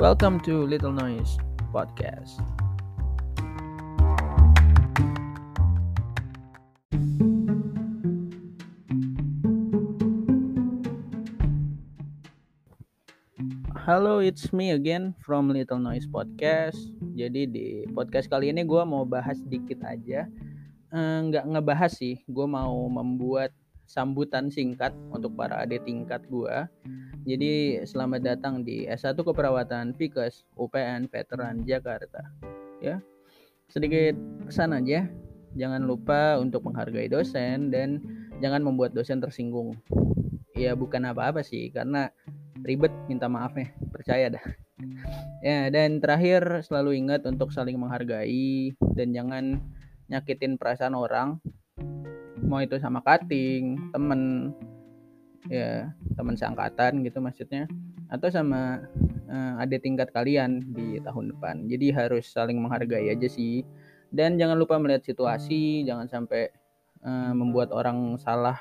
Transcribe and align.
Welcome 0.00 0.40
to 0.48 0.64
Little 0.64 0.96
Noise 0.96 1.36
Podcast. 1.76 2.40
Halo, 13.76 14.24
it's 14.24 14.56
me 14.56 14.72
again 14.72 15.12
from 15.20 15.52
Little 15.52 15.76
Noise 15.76 16.08
Podcast. 16.08 16.80
Jadi 17.12 17.44
di 17.44 17.84
podcast 17.92 18.32
kali 18.32 18.56
ini 18.56 18.64
gue 18.64 18.80
mau 18.88 19.04
bahas 19.04 19.36
dikit 19.52 19.84
aja. 19.84 20.24
Eh, 20.96 21.18
nggak 21.28 21.44
ngebahas 21.44 21.92
sih, 21.92 22.24
gue 22.24 22.46
mau 22.48 22.88
membuat 22.88 23.52
sambutan 23.84 24.48
singkat 24.48 24.96
untuk 25.12 25.36
para 25.36 25.60
adik 25.60 25.84
tingkat 25.84 26.24
gue. 26.32 26.56
Jadi 27.30 27.78
selamat 27.86 28.26
datang 28.26 28.66
di 28.66 28.90
S1 28.90 29.14
Keperawatan 29.14 29.94
Fikes 29.94 30.42
UPN 30.58 31.06
Veteran 31.06 31.62
Jakarta. 31.62 32.26
Ya, 32.82 32.98
sedikit 33.70 34.18
pesan 34.50 34.74
aja. 34.74 35.06
Jangan 35.54 35.86
lupa 35.86 36.42
untuk 36.42 36.66
menghargai 36.66 37.06
dosen 37.06 37.70
dan 37.70 38.02
jangan 38.42 38.66
membuat 38.66 38.98
dosen 38.98 39.22
tersinggung. 39.22 39.78
Ya 40.58 40.74
bukan 40.74 41.06
apa-apa 41.06 41.46
sih, 41.46 41.70
karena 41.70 42.10
ribet 42.66 42.90
minta 43.06 43.30
maafnya 43.30 43.70
percaya 43.94 44.26
dah 44.26 44.44
ya 45.40 45.72
dan 45.72 46.00
terakhir 46.00 46.64
selalu 46.64 47.00
ingat 47.00 47.24
untuk 47.24 47.52
saling 47.52 47.76
menghargai 47.76 48.72
dan 48.96 49.12
jangan 49.16 49.44
nyakitin 50.12 50.60
perasaan 50.60 50.92
orang 50.96 51.40
mau 52.44 52.60
itu 52.60 52.76
sama 52.80 53.00
cutting 53.04 53.92
temen 53.92 54.52
ya 55.48 55.88
teman 56.18 56.36
seangkatan 56.36 57.00
gitu 57.06 57.22
maksudnya. 57.24 57.64
Atau 58.10 58.28
sama 58.28 58.84
uh, 59.30 59.54
ada 59.62 59.76
tingkat 59.78 60.10
kalian 60.12 60.60
di 60.74 60.98
tahun 61.00 61.32
depan. 61.32 61.70
Jadi 61.70 61.94
harus 61.94 62.28
saling 62.28 62.58
menghargai 62.58 63.08
aja 63.08 63.28
sih. 63.30 63.64
Dan 64.10 64.36
jangan 64.36 64.58
lupa 64.58 64.76
melihat 64.76 65.06
situasi 65.06 65.86
jangan 65.86 66.10
sampai 66.10 66.50
uh, 67.06 67.32
membuat 67.32 67.70
orang 67.70 68.18
salah 68.18 68.58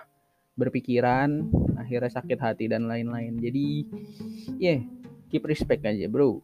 berpikiran 0.60 1.48
akhirnya 1.80 2.12
sakit 2.12 2.38
hati 2.38 2.66
dan 2.70 2.86
lain-lain. 2.86 3.42
Jadi 3.42 3.90
ya 4.62 4.78
yeah, 4.78 4.80
keep 5.34 5.44
respect 5.50 5.84
aja 5.84 6.06
bro. 6.06 6.40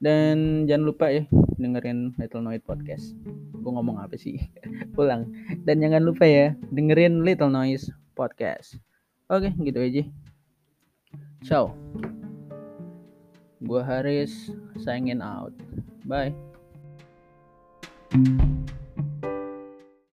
Dan 0.00 0.64
jangan 0.64 0.84
lupa 0.88 1.12
ya 1.12 1.28
dengerin 1.60 2.16
Little 2.16 2.42
Noise 2.42 2.64
Podcast. 2.64 3.12
Gue 3.60 3.70
ngomong 3.70 4.00
apa 4.00 4.16
sih? 4.16 4.40
Pulang. 4.96 5.28
Dan 5.62 5.84
jangan 5.84 6.02
lupa 6.02 6.24
ya 6.24 6.56
dengerin 6.72 7.20
Little 7.20 7.52
Noise 7.52 7.92
Podcast 8.16 8.80
oke 9.30 9.48
gitu 9.62 9.78
aja. 9.78 10.02
Ciao. 11.46 11.72
Gue 13.62 13.80
Haris 13.80 14.50
signing 14.82 15.22
out. 15.22 15.54
Bye 16.04 16.34